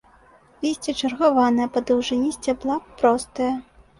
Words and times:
Лісце 0.63 0.93
чаргаванае 1.01 1.67
па 1.77 1.83
даўжыні 1.91 2.31
сцябла, 2.37 2.79
простае. 3.03 3.51